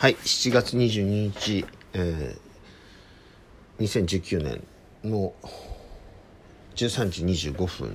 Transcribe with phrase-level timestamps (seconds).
[0.00, 4.62] はい、7月22日、えー、2019年
[5.04, 5.34] の
[6.74, 7.94] 13時25分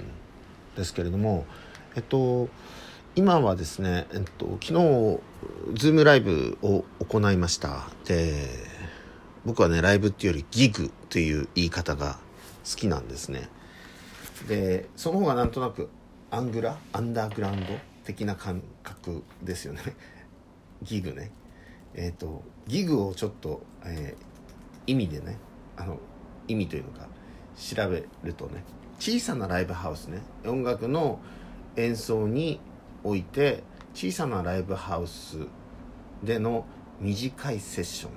[0.77, 1.47] ですけれども、
[1.95, 2.47] えっと、
[3.15, 4.73] 今はですね、えっと、昨日、
[5.73, 7.87] ズームライブを行いました。
[8.05, 8.49] で、
[9.43, 12.19] 僕はね、ライブっていうよりギグという言い方が
[12.69, 13.49] 好きなんですね。
[14.47, 15.89] で、その方がなんとなく
[16.29, 19.81] アングラ、アンダーグラウンド的な感覚ですよね。
[20.83, 21.31] ギグね。
[21.95, 25.37] えっ、ー、とギグをちょっと、えー、意味でね
[25.77, 25.97] あの
[26.47, 27.07] 意味というのか
[27.57, 28.63] 調べるとね
[28.99, 31.19] 小さなライブハウスね音楽の
[31.75, 32.59] 演奏に
[33.03, 33.63] おいて
[33.93, 35.37] 小さなライブハウス
[36.23, 36.65] での
[36.99, 38.09] 短いセッショ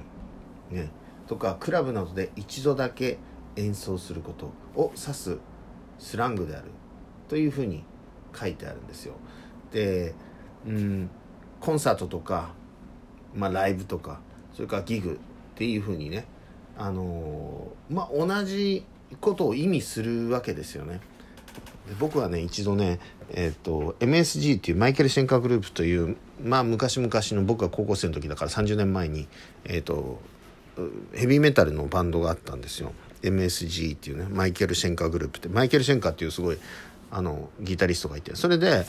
[0.73, 0.90] ン、ね、
[1.26, 3.18] とかクラブなどで一度だけ
[3.56, 5.38] 演奏することを指す
[5.98, 6.70] スラングである
[7.29, 7.84] というふうに
[8.34, 9.15] 書いてあるんですよ。
[9.73, 10.15] で、
[10.66, 11.10] うん、
[11.60, 12.54] コンサートとか
[13.34, 14.20] まあ、ライブとか
[14.55, 16.27] それからギグっていうふうにね
[16.76, 18.84] あのー、まあ同じ
[19.21, 21.01] ことを意味するわけですよね。
[21.99, 29.26] 僕はね一度ね、えーと、MSG っていうマイケル・シェンカーグループというまあ昔々の僕が高校生の時だから30年前に、
[29.65, 30.21] えーと、
[31.15, 32.93] ヘビーメタルのバンドがあったんですよ。
[33.23, 35.49] MSG っていうねマイケル・シェンカーグループって。
[35.49, 36.59] マイケル・シェンカーっていうすごい
[37.10, 38.37] あのギタリストがいて。
[38.37, 38.84] それで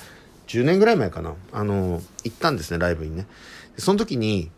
[0.48, 1.34] 10年ぐらい前かな。
[1.54, 3.26] あの行ったんですねライブにね。
[3.80, 4.52] その時に、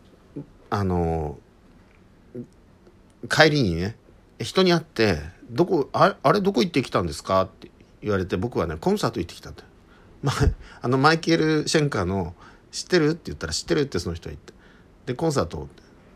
[0.70, 1.38] あの、
[3.28, 3.96] 帰りにね、
[4.40, 5.18] 人に会って、
[5.50, 7.42] どこ、ああれどこ行ってきたんですか？
[7.42, 9.62] って言われて、僕はね、コンサート行ってきたって。
[10.22, 10.34] まあ、
[10.80, 12.34] あの、マイケル・シェンカーの、
[12.70, 13.10] 知ってる？
[13.10, 14.52] って言ったら、知ってるってその人は言って。
[15.06, 15.68] で、コンサート、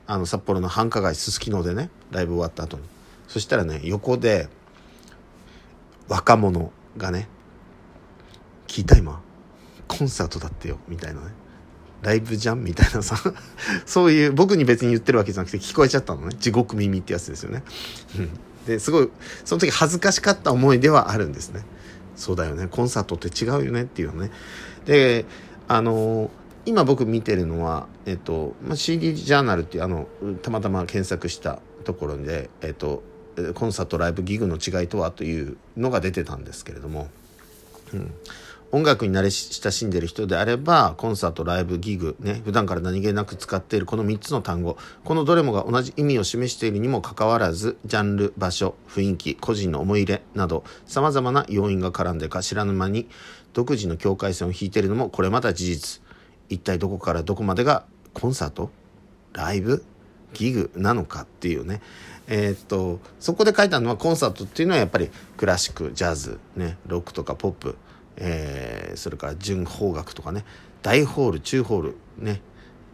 [0.07, 2.85] あの、札幌の繁華街すすきのでね、ライブ終わった後に。
[3.29, 4.49] そしたらね、横で、
[6.09, 7.29] 若者がね、
[8.69, 9.21] 聞いた今、
[9.87, 11.33] コンサートだってよ、みたいなね。
[12.07, 13.17] ライブじゃんみたいなさ。
[13.85, 16.37] そういう僕に別に言ってるわけじゃなくて聞こえちゃったのね。
[16.39, 17.65] 地獄耳ってやつですよね、
[18.17, 18.31] うん、
[18.65, 19.11] ですごい
[19.45, 21.65] その時恥ずかしかった思いではあるんですね。
[22.15, 22.69] そうだよね。
[22.71, 24.31] コンサートって違うよねっていうのね。
[24.85, 25.25] で
[25.67, 26.31] あの
[26.65, 30.09] 今僕見てるのは、えっとまあ、CD ジャーナルっていうあの
[30.43, 33.03] たまたま検索したところで、えっと、
[33.55, 37.09] コンサートライブギグの違いとはというのが出てたんですけれども、
[37.93, 38.15] うん、
[38.77, 53.09] 音楽に慣れ親しんでる人であれば、コンサート、ライブ、ギグ、ね、普段から何気なく使っているこの3つの単語、このどれもが同じ意味を示しているにもかかわらず、ジャンル、場所、雰囲気、個人の思い入れなど、様々な要因が絡んでか知らぬ間に、
[53.55, 56.03] 独自の境界線を引いているのもこれまた事実。
[56.51, 58.71] 一体どこからどこまでがコンサート
[59.33, 59.87] ライブ
[60.35, 61.81] ギグなのかっていうね。
[62.29, 67.77] えー、っと、そこで書いたのはコンサートっていうのはやっぱりクラシック、ジャズ、ね、ロックとかポップ、
[68.17, 70.45] えー、それから純邦楽とかね
[70.83, 72.41] 大ホール中ホールね、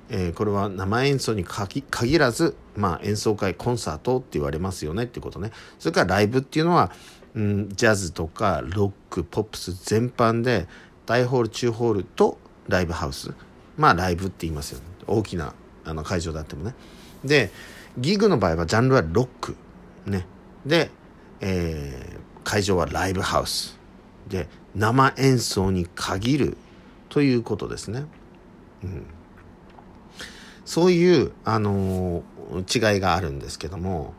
[0.09, 5.53] えー、これは生演奏に限らず、まあ、演奏会コンサートって言われますよねっていうことね。
[5.79, 6.91] それからライブっていうのは、
[7.35, 10.67] うん、ジャズとかロックポップス全般で
[11.07, 13.33] 大ホール中ホールとライブハウス。
[13.77, 14.85] まあライブって言いますよね。
[15.07, 15.55] 大きな
[15.85, 16.75] あの会場であってもね。
[17.25, 17.51] で
[17.99, 19.57] ギグの場合はジャンルはロック。
[20.07, 20.27] ね。
[20.65, 20.91] で、
[21.41, 23.82] えー、会場はライブハウス。
[24.29, 26.57] で生演奏に限る
[27.09, 28.05] ということですね。
[28.83, 29.07] うん、
[30.65, 34.15] そういう、あのー、違いがあるんですけども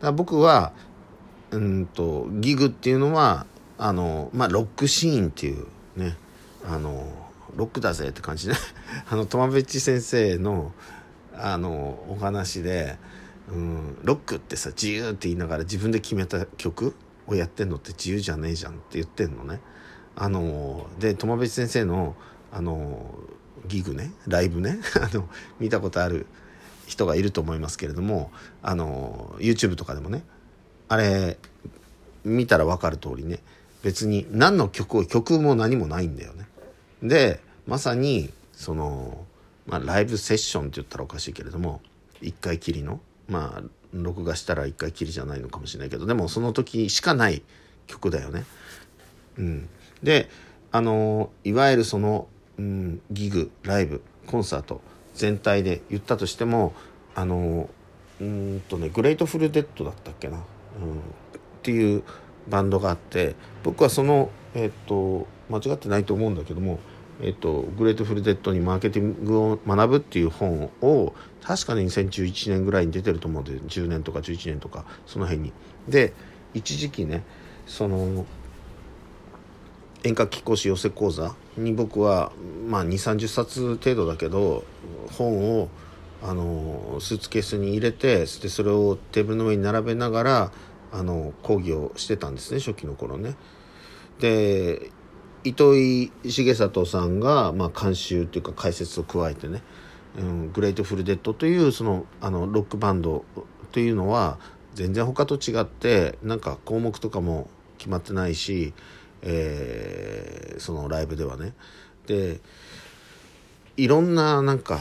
[0.00, 0.72] だ僕は
[1.50, 3.46] うんとギグっていうのは
[3.78, 6.16] あのまあロックシーンっていうね
[6.64, 7.06] あの
[7.56, 8.54] ロックだぜって感じね
[9.10, 10.72] あのトマベッチ先生の
[11.34, 12.96] あのお話で、
[13.50, 16.94] うん、ロックってさ自由って言いながら自分で決めた曲
[17.26, 19.60] をやってんのって自由じゃねえじゃんって言ってんのね。
[20.16, 22.16] あので友別先生の
[22.50, 23.14] あの
[23.66, 25.28] ギグねライブね あの
[25.60, 26.26] 見たことある
[26.86, 28.30] 人がいると思いますけれども
[28.62, 30.24] あの YouTube とかでもね
[30.88, 31.36] あれ
[32.24, 33.40] 見たら分かる通りね
[33.82, 36.48] 別に何の曲を曲も何もないんだよね。
[37.02, 39.26] でまさにその、
[39.66, 41.80] まあ、ライブセッションって言ったらおかしいけれども
[42.22, 43.62] 一回きりのまあ
[44.02, 47.42] 録画したら一回きりじゃないのかもしれないけどでもその時しかない
[47.86, 48.44] 曲だよね。
[49.38, 49.68] うん、
[50.02, 50.28] で
[50.72, 52.26] あのいわゆるその、
[52.58, 54.80] うん、ギグライブコンサート
[55.14, 56.74] 全体で言ったとしても
[57.14, 57.68] あの
[58.20, 60.42] うんとねグレートフルデッドだったっけな、うん、っ
[61.62, 62.02] ていう
[62.48, 66.78] バンドがあって僕はそのえっ、と間違ってないと思うんだけども
[67.20, 75.52] えっと、グレートフルデッドにマーケティングを学ぶっていう本を確かに2011年ぐらいに出てると思うんで10年とか11年とかその辺に。
[75.88, 76.12] で
[76.52, 77.22] 一時期ね
[77.66, 78.24] その
[80.04, 82.32] 遠隔気功師養成講座に僕は、
[82.68, 84.64] まあ、2 3 0冊程度だけど
[85.12, 85.68] 本を
[86.22, 90.52] あのスーツケースに入れてでそれをテーブルの上に並べながら
[90.92, 93.34] あの講義をしてたんですね初期の頃ね。
[94.20, 94.90] で
[95.48, 99.62] 糸井重里さんが、まあ、監修というか解説を加えてね、
[100.18, 103.24] うん、グレートフルデッドというそのあのロックバンド
[103.70, 104.38] というのは
[104.74, 107.48] 全然他と違ってなんか項目とかも
[107.78, 108.74] 決まってないし、
[109.22, 111.54] えー、そのライブではね。
[112.06, 112.40] で
[113.76, 114.78] いろんななんか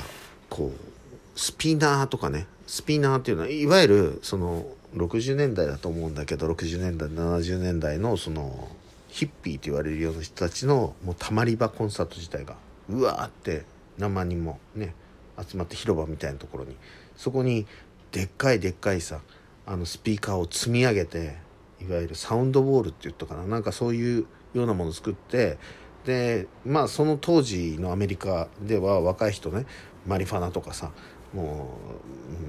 [0.49, 4.65] こうスピナーとかねスピナーっていうのはいわゆるその
[4.95, 8.69] 60年代だと思うんだけど60年代70年代のその
[9.15, 12.57] ヒッピーと言われるような人たちのもうたまり場コンサート自体が
[12.89, 13.63] うわーって
[13.97, 14.93] 何万人もね
[15.41, 16.75] 集まって広場みたいなところに
[17.15, 17.65] そこに
[18.11, 19.21] でっかいでっかいさ
[19.65, 21.37] あのスピーカーを積み上げて
[21.79, 25.57] いわゆるサウンドボールって言ったかななんかそういうようなものを作って
[26.03, 29.65] でまあその当時のアメリカでは若い人ね
[30.05, 30.91] マリファナとかさ
[31.33, 31.77] も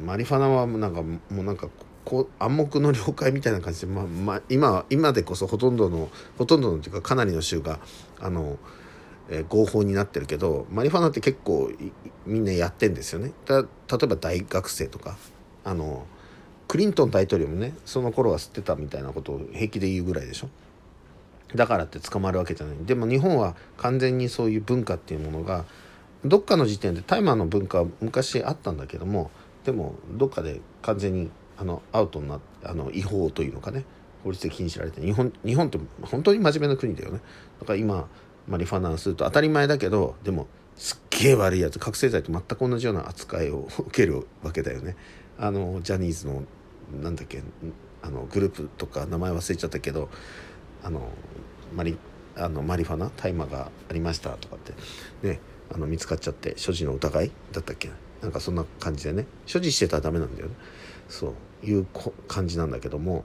[0.03, 1.69] うマリファナはなんかもうなんか
[2.07, 6.09] こう暗黙の了解みたいな感じで、まあまあ、今今でこそほとんどの
[6.39, 7.81] ほとんどのというかかなりの州が
[8.21, 8.59] あの、
[9.29, 11.71] えー、合法になってるけどマリファナって結構
[12.25, 13.33] みんなやってんですよね。
[13.49, 15.17] 例えば大学生とか
[15.65, 16.07] あの
[16.69, 20.49] クリントン大統領もねその頃は吸ってたみたいなことを平気で言うぐらいでしょ。
[21.57, 25.65] だからって捕まるわけじゃないでも日本は完全にそういう文化っていうものが
[26.25, 29.31] どっかの時点で大麻の文化は昔あったんだけども
[29.65, 33.85] でもどっかで完全にあのアウトになあの違法というのかね。
[34.25, 37.21] 法律で禁止られて日本日本って本当に真面目な国だよね。
[37.61, 38.09] だから今
[38.49, 44.97] マリファナすると当たり前だけどでもすっげえ悪いやつ覚醒剤と全く同じような扱いを受けるわけだよね。
[45.39, 46.43] あのジャニーズの
[47.03, 47.43] なんだっけ
[48.03, 50.09] あのグループとか名前忘れちゃったけど
[50.83, 51.09] あの
[51.75, 51.97] マリ
[52.37, 54.75] あのマリファナ大麻がありましたとかって
[55.27, 55.41] ね
[55.73, 57.91] あの見つかっちゃって所持の疑いだったっけ
[58.23, 59.27] なんかそんな感じでね。
[59.47, 60.55] 所持してたらダメなんだよね。
[61.09, 61.35] そう。
[61.65, 61.87] いう
[62.29, 63.25] 感じなんだけども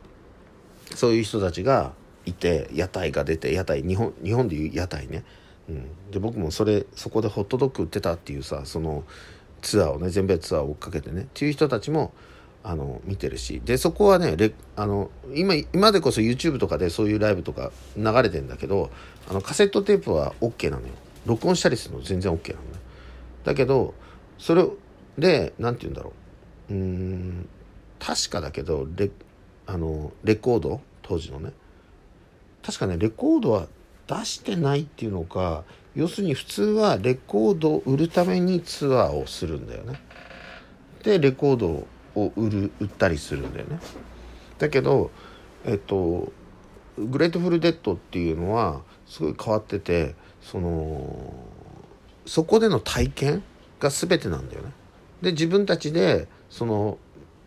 [0.96, 1.94] そういう人たちが
[2.26, 5.24] いて屋台が出て屋台日本日本でいう屋台ね、
[5.70, 9.04] うん、で僕もそれそこでホットドッグ売ってたっていうさその
[9.62, 12.14] ツアーをね全米ツアーを追っかけてねっていう人たちも
[12.64, 13.62] あの見てるし。
[13.64, 14.36] でそこはね
[14.76, 18.92] あの今今でこそ YouTube とかでそういうライブとか流れてんだけど
[19.30, 20.94] あのカセットテープは OK なのよ。
[21.26, 22.72] 録音したりするの全然 OK なのね。
[23.44, 23.94] だけど
[24.38, 24.66] それ
[25.18, 26.14] で何て言うんだろ
[26.70, 26.74] う。
[26.74, 27.50] うん
[28.04, 29.12] 確かだけどレ
[29.68, 30.82] あのレコード？
[31.04, 31.52] 当時のね。
[32.64, 33.68] 確かねレコードは
[34.08, 35.64] 出してないっていうのか
[35.96, 40.02] 要するに普通はレコードを売るためにツアーをするんだよね。
[41.04, 43.80] でレコードを売る売ったりするんだよね。
[44.58, 45.12] だけど
[45.66, 46.32] えっと
[46.98, 51.34] グレートフルデッドっていうのはすごい変わっててその
[52.26, 53.44] そこでの体験
[53.80, 54.72] が全てなんだよね。
[55.22, 56.98] で自分たちでその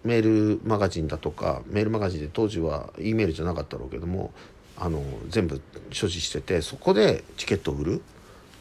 [0.05, 4.33] メールマガジンだとかメールマガジンで当時は E メールじゃなかったろうけども
[4.77, 5.61] あの全部
[5.91, 8.03] 所持しててそこでチケットを売る。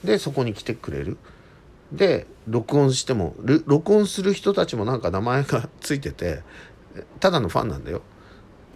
[0.03, 1.17] でそこに来てくれる。
[1.91, 3.35] で録音しても
[3.65, 6.41] 録音する人たちもなんか名前がついてて
[7.19, 8.01] ただのファンなんだよ。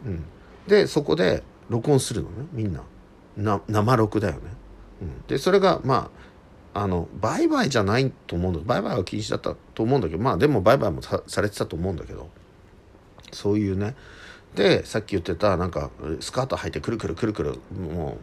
[0.06, 0.24] うん、
[0.68, 2.84] でそこで録音するのねみんな。
[3.36, 4.40] な生録だよね。
[5.02, 6.10] うん、でそれがま
[6.74, 8.62] ああの売買じゃないと思うんだ。
[8.66, 12.30] 売買は禁止だったと思うんだけどまあでも売買もされてたと思うんだけど。
[13.32, 13.96] そういうね。
[14.56, 18.18] でさっき言ってたなんかスカート履いてくるくるくるくるも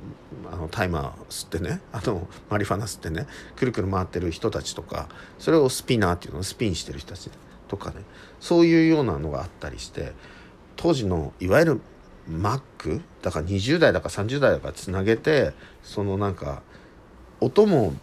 [0.44, 5.08] うあのタイマー吸ってねあのマリファナ吸ってねくるくる回ってる人たちとか
[5.38, 7.30] それをスピナーっていうのをスピンしてる人たち
[7.68, 8.02] とかね
[8.40, 10.12] そういうようなのがあったりして
[10.74, 11.80] 当時のいわゆる
[12.28, 15.52] マックだから20代だか30代だかつなげて
[15.84, 16.62] そのなんか
[17.40, 17.94] 音も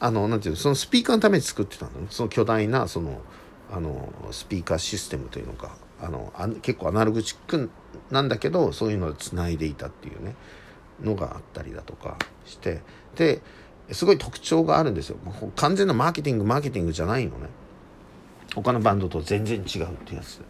[0.00, 1.92] あのなんていうのそのスピーカーのために作ってたの。
[2.10, 3.20] その巨大なその
[3.72, 5.76] あのスピーカーシステムというのか。
[6.04, 7.70] あのあ結構アナログチック
[8.10, 10.34] なんだけどそういうのでつないでいたっていうね
[11.02, 12.82] のがあったりだとかして
[13.16, 13.40] で
[13.90, 15.16] すごい特徴があるんですよ。
[15.56, 17.48] 完全なマーケティングマーケティングじゃないのね。
[18.54, 20.40] 他のバンドと全然違うってやつ。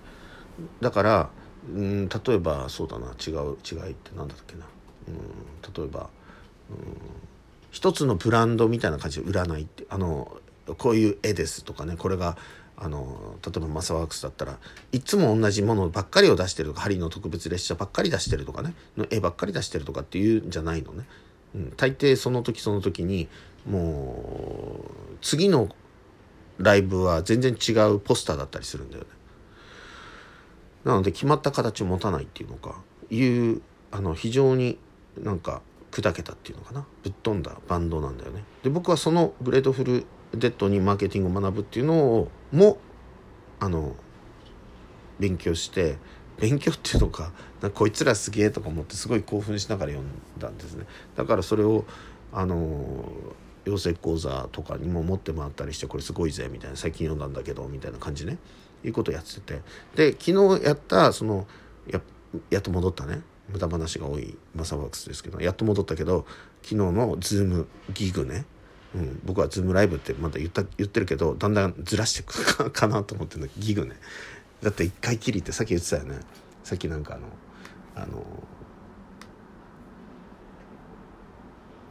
[0.80, 1.30] だから
[1.72, 4.66] うん例えばそうだな違う違いって何だっけな。
[5.08, 5.14] うん
[5.74, 6.10] 例えば
[6.70, 6.76] うん
[7.70, 10.36] 一つのブランドみたいな感じで売らないってあの
[10.78, 12.36] こういう絵ですとかねこれが
[12.76, 14.58] あの例えばマサワークスだったら
[14.92, 21.04] いつも同じものばっかりを出してるとかハリーの特別列車ばっかり出してるとかねの絵ばっかり出してるとかっていうんじゃないのね、
[21.54, 23.28] うん、大抵その時その時に
[23.66, 25.68] もう次の
[26.58, 29.08] ライブは全然違うポスターだったりするんだよね。
[30.84, 32.76] なので決まった形を持たないっていうのか
[33.10, 34.78] いうあの非常に
[35.18, 36.86] なんか砕けたっていうのかな。
[37.02, 38.44] ぶっ飛んだバンドなんだよね。
[38.62, 42.78] で僕はそのグレートフルデッドにマーケティングを学ぶっていうのをも
[43.60, 43.94] あの
[45.18, 45.96] 勉強して
[46.38, 50.86] 勉強っていうのかなかこいつらすげえとか思ってすごい興奮しながら読んだんですね。
[51.16, 51.84] だからそれを
[52.32, 53.04] あの
[53.64, 58.38] 養成講座とかにも持って回ったりしてこれすごいぜみたいな最近読んだんだけどみたいな感じね。
[58.84, 59.62] いうことをやってて。
[59.94, 61.46] で昨日やったその
[61.90, 62.00] や
[62.50, 63.22] やっと戻ったね。
[63.48, 66.24] 無駄話が多いマサワークスですけどやっと戻ったけど
[66.62, 68.46] 昨日のズームギグね、
[68.94, 73.96] うん、僕はズームライブってまだ言った言ってるけどだんだんずらしていくかなと思ってるのギグね。
[74.62, 76.20] だって一回きりってさっき言ってたよね。
[76.62, 78.24] さっきなんかあのあの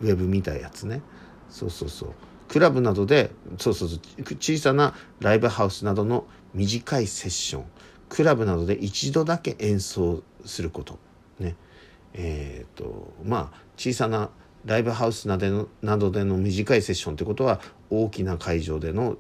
[0.02, 1.02] ウェブ見たやつね。
[1.50, 2.14] そうそうそう。
[2.48, 4.00] クラブなどでそうそうそう
[4.36, 7.66] 小さなライブハウスなどの短いセッション。
[8.10, 11.00] クラブなどで一度だけ演奏すること。
[11.40, 11.56] ね。
[12.14, 14.30] えっ、ー、とまあ小さな
[14.66, 19.18] ライブハウスなどでのなどでの短いセッションってことは大きな会場での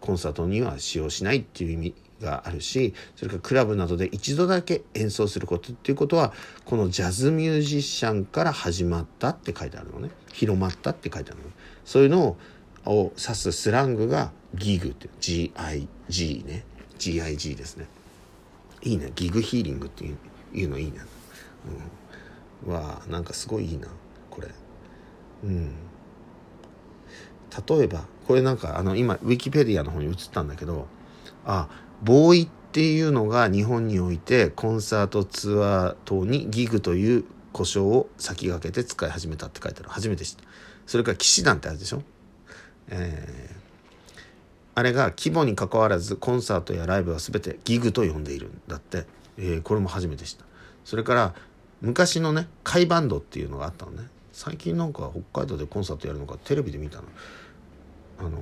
[0.00, 6.32] コンサートには使用しないっていう意味があるしそれからクラブなどで一度だけ演奏することっていうことは
[6.64, 10.10] このジャズミュージシャンから始まったって書いてあるのね。
[10.32, 11.48] 広まったって書いてあるの
[11.84, 12.36] そういうの
[12.84, 16.64] を指すスラングがギグって GIG ね。
[16.98, 17.86] GIG ですね。
[18.82, 19.12] いいね。
[19.14, 21.00] ギグヒーリングっていうのいいね、
[22.66, 23.88] うん、わあなんかすごいいいな
[24.30, 24.48] これ。
[25.44, 25.72] うん。
[27.68, 30.86] 例えばこれなんかあの今ウィキペディアの方に移ったんだけど
[31.44, 31.68] あ
[32.02, 39.88] ボーイっていうのが日本においてコンサートツアー等にギグという故障を先駆けて使い始めたって書いてある。
[39.88, 40.44] 初めて知った。
[40.86, 42.02] それから騎士団ってあるでしょ？
[42.90, 44.20] えー、
[44.74, 49.06] あれが規模にかかわらずコンサートやライブは全てギグと呼んでいるんだって、
[49.38, 50.44] えー、これも初めて知った。
[50.84, 51.34] それから
[51.80, 54.04] 昔のねカイバンドっていうのがあったのね。
[54.32, 57.04] 最近なんか北海道でコンサートやるのかテレビで見たの。
[58.20, 58.38] あの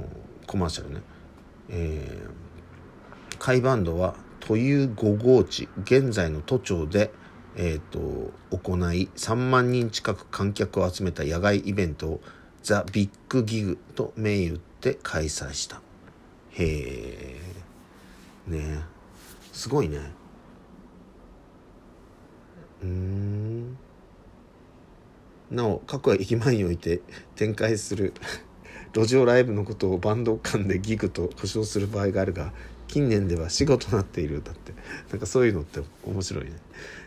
[0.46, 1.00] コマーシャルね。
[1.68, 2.46] えー
[3.38, 7.12] 海バンドは都有5号地現在の都庁で、
[7.56, 12.20] えーと、行い3万人近く観客を集めた野外イベントを
[12.62, 15.80] ザ・ビッグギグと銘打って開催した。
[16.52, 17.38] へ
[18.48, 18.80] えね。
[19.52, 20.00] すごいね。
[22.82, 23.78] うん。
[25.50, 27.00] なお各駅前において
[27.34, 28.12] 展開する
[28.94, 32.52] 路上ライブのことをバンド間でギグと呼称する場合があるが
[32.88, 34.72] 近年では死後となっているだって。
[35.10, 36.52] なんかそういうのって面白いね。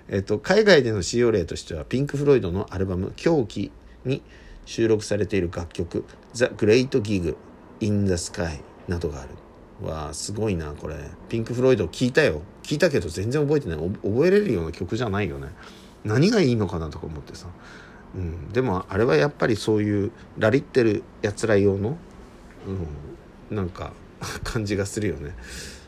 [0.10, 3.72] えっ、と海外での使用例としてはピンク・フロイドのアルバム「狂気」
[4.05, 4.22] に
[4.65, 6.03] 収録されている楽曲
[6.34, 7.36] 「The Great Gig
[7.79, 9.29] in the Sky」などがある。
[9.81, 10.96] わあすごいなこれ。
[11.29, 12.41] ピンク・フロイド聞いたよ。
[12.63, 13.77] 聞いたけど全然覚えてない。
[13.79, 15.48] 覚えれるような曲じゃないよね。
[16.03, 17.48] 何がいいのかなとか思ってさ、
[18.15, 21.97] うん、でもあれはやっぱりそういうラリってるやつら用の、
[23.49, 23.93] うん、なんか
[24.43, 25.35] 感じがするよね。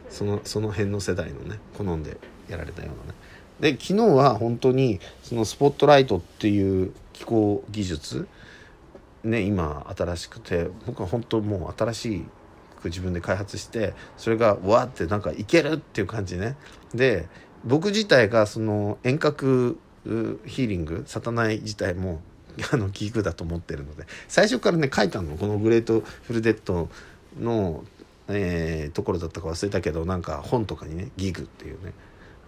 [0.10, 2.18] そのその辺の世代のね好んで
[2.50, 3.76] やられたようなね。
[3.76, 8.28] で昨日は本当にそのスポットライトっていう気候技術
[9.24, 12.26] ね今新しくて僕は本当もう新し
[12.82, 16.56] く自分で開発してそれがわってなんかいけるっていう感じね。
[16.94, 17.28] で
[17.64, 22.22] 僕自体がその遠隔ヒーリングサタナイ自体も
[22.72, 24.06] あのギグだと思ってるので。
[24.28, 25.38] 最初からね書いたの。
[25.38, 26.90] このグレートフルデッド
[27.40, 27.84] の
[28.34, 31.94] えー、ところだったか忘れたけどなんか本とかにねギグっていうね。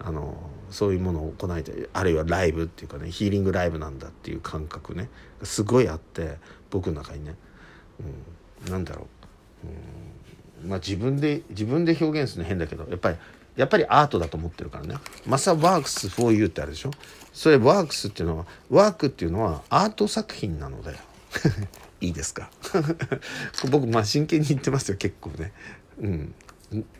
[0.00, 0.36] あの
[0.70, 5.08] そういうものを行いたいあるいはライブっていうかねヒーリングライブなんだっていう感覚ね。
[5.44, 6.36] すごいあって
[6.70, 7.36] 僕の中にね、
[8.66, 9.06] うん、なんだろ
[9.64, 9.66] う、
[10.62, 13.16] うん、まあ自分で自分で表現するの変だけどやっぱり
[13.56, 14.96] やっぱりアートだと思ってるからね
[15.26, 16.90] 「マサワークス for you」ってあるでしょ？
[17.32, 20.98] それワークスっていうのはワークっていうのはアート作品なのだよ
[22.00, 22.50] いいですか？
[23.70, 25.52] 僕まあ真剣に言ってますよ結構ね。
[26.00, 26.34] うん。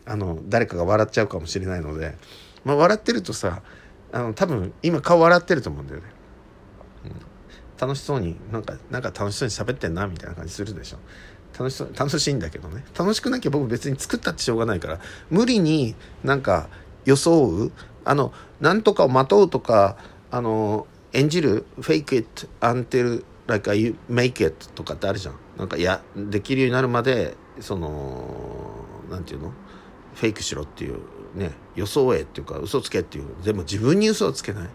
[0.05, 2.15] あの誰かが笑っちゃうかもしれないので、
[2.63, 3.61] まあ、笑ってるとさ
[4.13, 6.07] あの多分今顔笑ってると思うんだよね、
[7.05, 7.13] うん、
[7.77, 10.99] 楽しそうになんかなんか楽しそうに喋ってんなみたいな感じするでしょ。
[11.57, 12.83] 楽しそう楽しいんだけどね。
[12.97, 14.99] 楽しくなきゃ僕別に作ったってしょうがないから。
[15.29, 16.69] 無理になんか
[17.05, 17.71] 装う
[18.03, 19.97] あのなんとかをまとうとか
[20.31, 25.35] あの演じるフェイク it until like you make it とかってあるじゃん。
[25.57, 29.53] なんかいやできるようになるまでそのなんていうの？
[30.15, 30.99] フェイクしろっていう
[31.35, 31.51] ね。
[31.75, 34.69] 装えっていうか嘘つけっていうでも自分に嘘はつけない。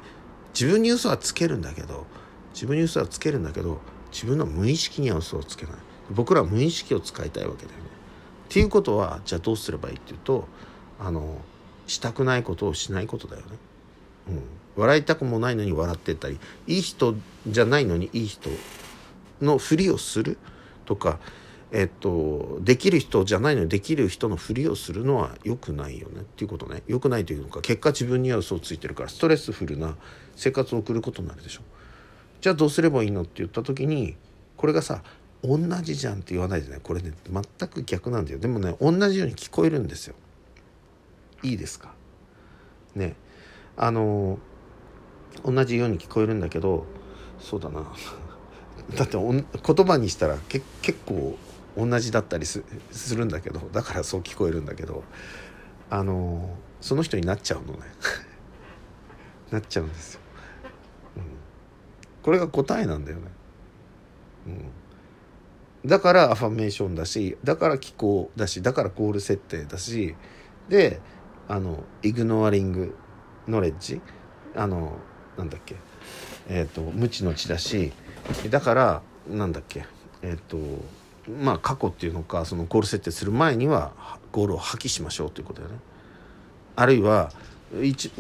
[0.54, 2.06] 自分に嘘はつけるんだけど
[2.52, 3.80] 自分に嘘はつけるんだけど
[4.12, 5.74] 自分の無意識には嘘をつけない。
[6.10, 7.84] 僕ら無意識を使いたいわけだよね。
[8.48, 10.48] っていうことはじゃあどうすればいいっていうと
[10.98, 11.38] あの
[11.86, 13.46] したくないことをしないことだよね。
[14.28, 14.42] うん。
[14.76, 17.14] 笑いたくもないのに笑ってたりいい人
[17.46, 18.50] じゃないのにいい人
[19.40, 20.38] のふりをする？
[20.84, 21.18] とか、
[21.70, 26.20] えっと、できる人じゃないのにできる人のふりをするのは良くないよね。
[26.20, 26.82] っていうことね。
[26.86, 29.96] 良くないというのか結果自分には嘘をついてるからストレスフルな
[30.36, 31.60] 生活を送ることになるでしょ。
[32.40, 33.22] じゃあどうすればいいの？
[33.22, 34.16] って言った時に
[34.56, 35.02] これがさ
[35.42, 36.80] 同じじゃんって言わないでね。
[36.82, 38.38] これね全く逆なんだよ。
[38.38, 40.14] でもね同じように聞こえるんですよ。
[41.42, 41.94] いいですか？
[42.94, 43.16] ね。
[43.76, 44.38] あの
[45.44, 46.86] 同じように聞こえるんだけど
[47.38, 47.84] そうだな。
[48.96, 51.38] だって言葉にしたらけ結構
[51.76, 52.62] 同じだったりす
[53.14, 55.04] るんだけどだからそう聞こえるんだけど
[55.88, 57.80] あのその人になっちゃうのね。
[59.50, 60.20] なっちゃうんですよ、
[61.16, 61.22] うん、
[62.22, 63.24] これが答えなんだよね、
[64.46, 64.70] うん、
[65.84, 70.14] だからアファメーションだしだから気候だしだからゴール設定だし
[70.68, 71.00] で
[71.48, 72.96] あのイグノアリング
[73.48, 74.00] ノレッジ
[74.54, 74.98] あの
[75.36, 75.76] なんだっけ
[76.48, 77.92] えっ、ー、と無知の知だし
[78.50, 79.86] だからなんだっけ
[80.22, 80.58] えっ、ー、と
[81.30, 83.92] まあ過去っていうのかそのゴール設定する前には
[84.32, 85.80] ゴールを破棄しましょうということだよね。
[86.76, 87.30] あるいは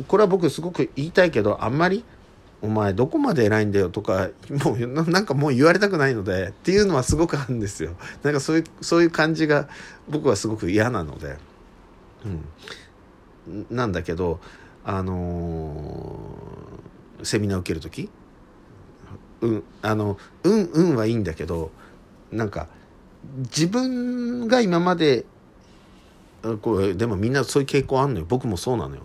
[0.06, 2.04] これは僕すごく言いたいけどあんまり
[2.62, 4.28] 「お前どこまで偉いんだよ」とか
[4.64, 7.92] もうなんかもう言われたくないのでっていうのはすごくあるんですよ。
[8.22, 9.68] なんかそういうそういう感じが
[10.08, 11.36] 僕はすごく嫌なので。
[13.46, 14.40] うん、なんだけど
[14.84, 18.10] あのー、セミナー受ける時
[19.40, 21.70] うんあのうんうんはいいんだけど
[22.30, 22.68] なんか
[23.42, 25.24] 自分が今まで
[26.62, 29.02] これでもみんなそういう傾向あんのよ僕もそうなのよ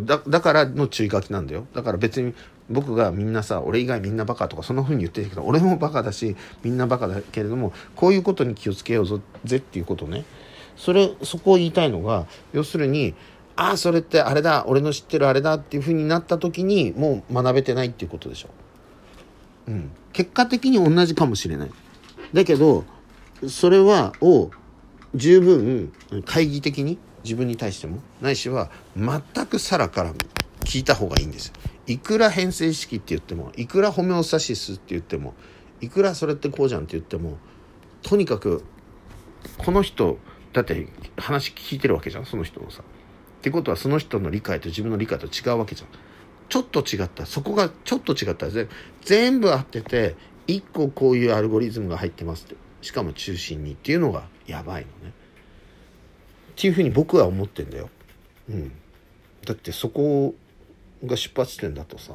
[0.00, 2.34] だだからの注意書きなんだよだから別に
[2.68, 10.24] 僕がみんなさ俺以外みんなバカとかそんな風に言ってるけど俺もバカだしみんなバカだけれどもこういうことに気をつけようぜっていうことね
[10.76, 13.14] それそこを言いたいのが要するに
[13.54, 18.48] ああそれってあれだ俺の知ってるあれだっていう風になった時にもう学べてないっていうことでしょ。
[19.68, 21.70] うん、結果的に同じかもしれない。
[22.34, 22.84] だけど
[23.48, 24.50] それはを
[25.14, 30.12] 十分懐疑的に自分に対してもないしは全くさらから
[30.66, 31.52] 聞いた方がいいんです。
[31.86, 35.34] いくら変性式って言ってもいくらホメオスタシスって言っても
[35.80, 37.38] いくらそれってこうじゃんって言っても
[38.02, 38.64] とにかく
[39.58, 40.18] この人
[40.52, 42.82] だって話聞いてるわけじゃんその人のさ。
[42.82, 45.88] ってことはその人の理解と自分の理解と違うわけじゃん。
[46.48, 48.46] ちょっと違ったそこがちょっと違った
[49.02, 55.12] 全部合ってて一個こういうアルゴリズムが入ってますってしかも中心にっていうのがやばいのね。
[55.12, 55.12] っ
[56.56, 57.88] ていうふうに僕は思ってんだよ。
[58.48, 58.72] うん。
[59.44, 60.34] だってそこ
[61.04, 62.14] が出発点だとさ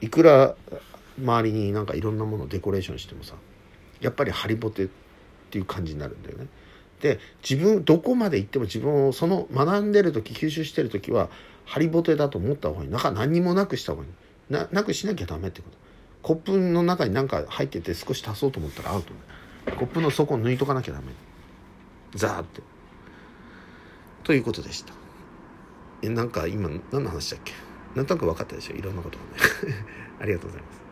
[0.00, 0.56] いくら
[1.18, 3.34] 周りになんかいろんなものをデコレーションしてもさ
[4.00, 4.88] やっぱりハリボテっ
[5.50, 6.46] ていう感じになるんだよね。
[7.00, 11.28] で自分どこまで行っても自分をその学んでる時吸収してる時は
[11.64, 12.90] ハリボテだと思った方がいい。
[12.90, 14.10] 中何にもなくした方がいい。
[14.50, 15.76] ななくしなきゃダメってこと。
[16.22, 19.12] コップの中に何か入ってて少し足そうと思ったらアウト
[19.76, 21.06] コップの底を抜いとかなきゃダメ。
[22.14, 22.62] ザーって。
[24.22, 24.94] ということでした。
[26.02, 27.52] えなんか今何の話だっけ？
[27.94, 28.76] なんとなく分かったでしょ？
[28.76, 29.24] いろんなことが
[29.70, 29.84] ね。
[30.20, 30.83] ありがとうございます。